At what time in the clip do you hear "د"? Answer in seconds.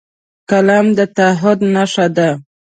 0.97-0.99